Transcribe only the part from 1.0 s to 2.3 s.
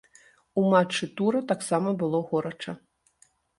тура таксама было